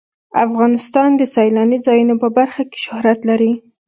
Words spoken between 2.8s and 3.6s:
شهرت لري.